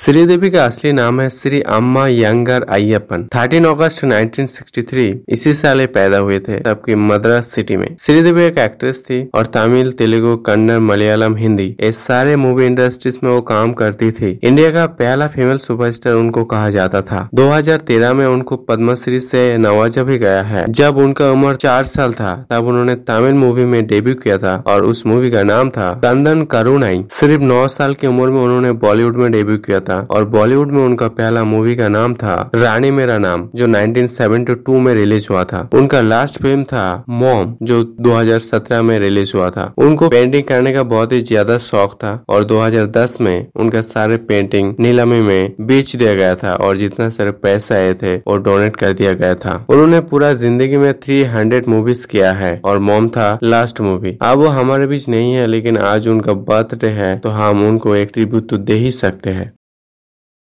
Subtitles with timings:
[0.00, 6.18] श्रीदेवी का असली नाम है श्री अम्मा यंगर अय्यपन 13 अगस्त 1963 इसी साल पैदा
[6.18, 11.34] हुए थे तब मद्रास सिटी में। श्रीदेवी एक एक्ट्रेस थी और तमिल, तेलुगु, कन्नड़, मलयालम,
[11.36, 16.14] हिंदी इस सारे मूवी इंडस्ट्रीज़ में वो काम करती थी। इंडिया का पहला फीमेल सुपरस्टार
[16.14, 21.30] उनको कहा जाता था। 2013 में उनको पद्मश्री से नवाजा भी गया है। जब उनका
[21.30, 25.30] उम्र चार साल था, तब उन्होंने तमिल मूवी में डेब्यू किया था और उस मूवी
[25.30, 29.58] का नाम था कंदन करुणाई सिर्फ़ नौ साल की उम्र में उन्होंने बॉलीवुड में डेब्यू
[29.58, 33.66] किया था और बॉलीवुड में उनका पहला मूवी का नाम था रानी मेरा नाम, जो
[33.68, 39.48] 1972 में रिलीज़ हुआ था। उनका लास्ट फ़िल्म था मॉम जो 2017 में रिलीज़ हुआ
[39.50, 44.16] था। उनको पेंटिंग करने का बहुत ही ज़्यादा शौक था और 2010 में उनका सारे
[44.28, 48.76] पेंटिंग नीलामी में बेच दिया गया था और जितना सारे पैसे आए थे वो डोनेट
[48.76, 53.38] कर दिया गया था। उन्होंने पूरा ज़िंदगी में 300 मूवीज़ किया है और मॉम था
[53.44, 57.66] लास्ट मूवी अब वो हमारे बीच नहीं है, लेकिन आज उनका बर्थडे है तो हम
[57.68, 59.50] उनको एक ट्रिब्यूट तो दे ही सकते हैं।